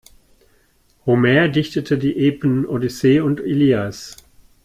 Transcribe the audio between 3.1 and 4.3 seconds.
und Ilias.